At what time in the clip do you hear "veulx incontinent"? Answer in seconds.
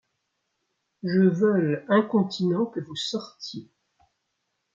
1.39-2.65